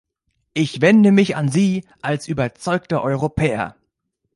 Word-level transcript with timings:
Ich 0.55 0.81
wende 0.81 1.11
mich 1.11 1.35
an 1.35 1.47
Sie 1.49 1.85
als 2.01 2.27
überzeugte 2.27 3.03
Europäer. 3.03 3.75